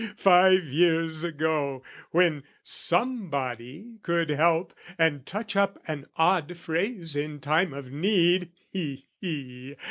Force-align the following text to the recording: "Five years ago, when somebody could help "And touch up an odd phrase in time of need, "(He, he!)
"Five 0.17 0.63
years 0.63 1.23
ago, 1.23 1.83
when 2.09 2.41
somebody 2.63 3.99
could 4.01 4.31
help 4.31 4.73
"And 4.97 5.27
touch 5.27 5.55
up 5.55 5.79
an 5.87 6.07
odd 6.15 6.57
phrase 6.57 7.15
in 7.15 7.39
time 7.39 7.71
of 7.71 7.91
need, 7.91 8.51
"(He, 8.71 9.05
he!) 9.19 9.75